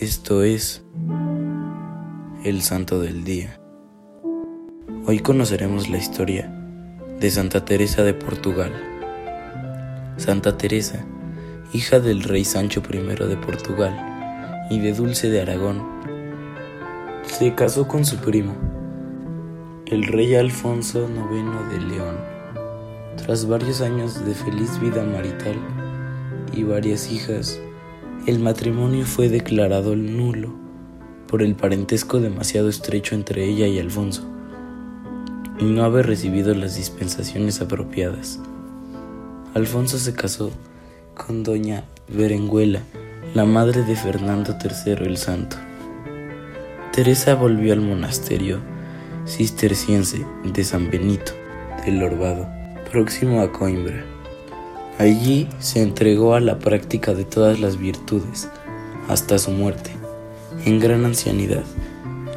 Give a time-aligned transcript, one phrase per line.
[0.00, 0.84] Esto es
[2.44, 3.58] el Santo del Día.
[5.06, 6.52] Hoy conoceremos la historia
[7.18, 8.74] de Santa Teresa de Portugal.
[10.18, 11.02] Santa Teresa,
[11.72, 15.82] hija del rey Sancho I de Portugal y de Dulce de Aragón,
[17.22, 18.54] se casó con su primo,
[19.86, 22.16] el rey Alfonso IX de León.
[23.16, 25.56] Tras varios años de feliz vida marital
[26.52, 27.58] y varias hijas,
[28.26, 30.52] el matrimonio fue declarado nulo
[31.28, 34.24] por el parentesco demasiado estrecho entre ella y Alfonso,
[35.60, 38.40] y no haber recibido las dispensaciones apropiadas.
[39.54, 40.50] Alfonso se casó
[41.14, 42.82] con doña Berenguela,
[43.32, 45.56] la madre de Fernando III el Santo.
[46.92, 48.60] Teresa volvió al monasterio
[49.26, 51.32] cisterciense de San Benito
[51.84, 52.48] del Orbado,
[52.90, 54.15] próximo a Coimbra.
[54.98, 58.48] Allí se entregó a la práctica de todas las virtudes
[59.08, 59.90] hasta su muerte,
[60.64, 61.64] en gran ancianidad,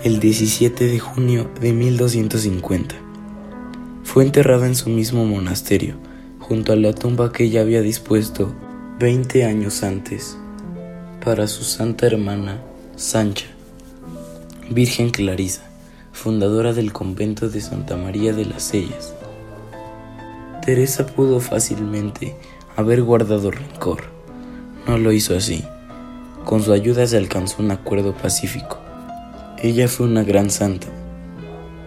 [0.04, 2.96] el 17 de junio de 1250.
[4.04, 5.96] Fue enterrada en su mismo monasterio,
[6.40, 8.54] junto a la tumba que ella había dispuesto
[9.00, 10.38] 20 años antes
[11.24, 12.62] para su santa hermana
[12.98, 13.48] Sancha,
[14.70, 15.64] Virgen Clarisa,
[16.12, 19.14] fundadora del convento de Santa María de las Sellas
[20.70, 22.36] Teresa pudo fácilmente
[22.80, 24.04] haber guardado rencor.
[24.88, 25.64] No lo hizo así.
[26.46, 28.80] Con su ayuda se alcanzó un acuerdo pacífico.
[29.62, 30.88] Ella fue una gran santa,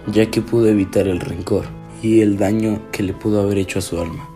[0.06, 1.64] ya que pudo evitar el rencor
[2.02, 4.28] y el daño que le pudo haber hecho a su alma.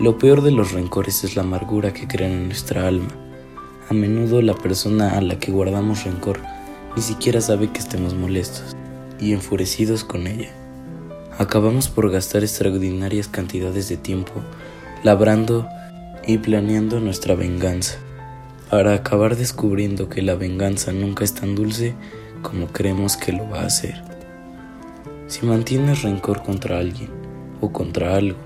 [0.00, 3.10] Lo peor de los rencores es la amargura que crean en nuestra alma.
[3.90, 6.40] A menudo la persona a la que guardamos rencor
[6.96, 8.74] ni siquiera sabe que estemos molestos
[9.20, 10.50] y enfurecidos con ella
[11.38, 14.32] acabamos por gastar extraordinarias cantidades de tiempo
[15.02, 15.68] labrando
[16.26, 17.98] y planeando nuestra venganza,
[18.70, 21.94] para acabar descubriendo que la venganza nunca es tan dulce
[22.42, 24.02] como creemos que lo va a hacer.
[25.28, 27.10] Si mantienes rencor contra alguien
[27.60, 28.38] o contra algo,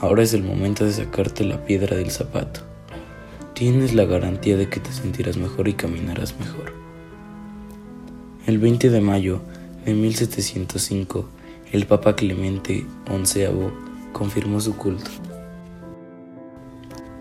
[0.00, 2.60] ahora es el momento de sacarte la piedra del zapato.
[3.54, 6.72] Tienes la garantía de que te sentirás mejor y caminarás mejor.
[8.46, 9.40] El 20 de mayo
[9.84, 11.28] de 1705,
[11.70, 13.46] el Papa Clemente XI
[14.12, 15.10] confirmó su culto.